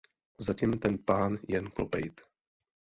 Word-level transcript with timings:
Zatim 0.45 0.73
ten 0.79 0.97
pán 1.03 1.39
jen 1.47 1.71
klopejt. 1.71 2.27